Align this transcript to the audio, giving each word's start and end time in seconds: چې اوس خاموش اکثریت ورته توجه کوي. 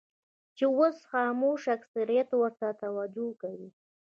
چې 0.57 0.65
اوس 0.77 0.97
خاموش 1.11 1.61
اکثریت 1.77 2.29
ورته 2.35 2.67
توجه 2.81 3.27
کوي. 3.41 3.69